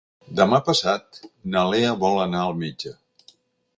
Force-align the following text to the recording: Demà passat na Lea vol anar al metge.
Demà 0.37 0.59
passat 0.69 1.19
na 1.55 1.65
Lea 1.73 1.93
vol 2.05 2.19
anar 2.25 2.41
al 2.47 2.57
metge. 2.63 2.95